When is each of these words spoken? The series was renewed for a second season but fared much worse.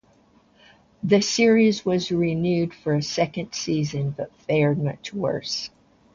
The 1.03 1.21
series 1.21 1.85
was 1.85 2.11
renewed 2.11 2.73
for 2.73 2.95
a 2.95 3.03
second 3.03 3.53
season 3.53 4.15
but 4.17 4.35
fared 4.35 4.79
much 4.79 5.13
worse. 5.13 5.69